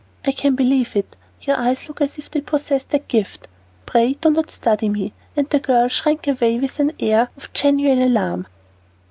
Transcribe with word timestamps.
"I 0.25 0.31
can 0.31 0.55
believe 0.55 0.95
it; 0.95 1.15
your 1.41 1.57
eyes 1.57 1.87
look 1.87 2.01
as 2.01 2.17
if 2.17 2.31
they 2.31 2.41
possessed 2.41 2.89
that 2.89 3.07
gift. 3.07 3.47
Pray 3.85 4.13
don't 4.19 4.49
study 4.49 4.89
me." 4.89 5.13
And 5.37 5.47
the 5.47 5.59
girl 5.59 5.89
shrank 5.89 6.25
away 6.25 6.57
with 6.57 6.79
an 6.79 6.93
air 6.99 7.29
of 7.37 7.53
genuine 7.53 8.01
alarm. 8.01 8.47